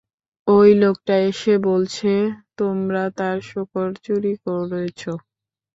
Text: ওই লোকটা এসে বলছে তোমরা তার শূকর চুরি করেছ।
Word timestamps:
ওই 0.47 0.69
লোকটা 0.81 1.15
এসে 1.29 1.53
বলছে 1.67 2.11
তোমরা 2.57 3.03
তার 3.17 3.37
শূকর 3.49 3.87
চুরি 4.05 4.33
করেছ। 4.45 5.01